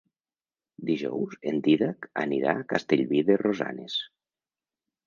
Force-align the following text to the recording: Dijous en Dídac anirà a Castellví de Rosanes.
Dijous 0.87 1.35
en 1.51 1.61
Dídac 1.67 2.09
anirà 2.25 2.57
a 2.63 2.67
Castellví 2.75 3.25
de 3.31 3.39
Rosanes. 3.47 4.03